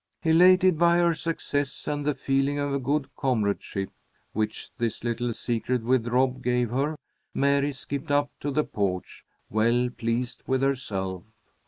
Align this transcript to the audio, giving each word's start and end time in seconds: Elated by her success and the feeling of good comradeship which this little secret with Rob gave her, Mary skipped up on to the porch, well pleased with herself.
Elated 0.23 0.79
by 0.79 0.97
her 0.97 1.13
success 1.13 1.87
and 1.87 2.03
the 2.07 2.15
feeling 2.15 2.57
of 2.57 2.81
good 2.81 3.07
comradeship 3.15 3.91
which 4.33 4.71
this 4.79 5.03
little 5.03 5.31
secret 5.31 5.83
with 5.83 6.07
Rob 6.07 6.41
gave 6.41 6.71
her, 6.71 6.95
Mary 7.35 7.71
skipped 7.71 8.09
up 8.09 8.23
on 8.25 8.29
to 8.39 8.49
the 8.49 8.63
porch, 8.63 9.23
well 9.51 9.89
pleased 9.95 10.41
with 10.47 10.63
herself. 10.63 11.21